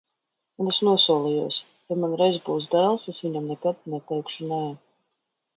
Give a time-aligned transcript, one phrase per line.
[0.63, 1.59] Un es nosolījos:
[1.93, 4.63] ja man reiz būs dēls, es viņam nekad neteikšu nē.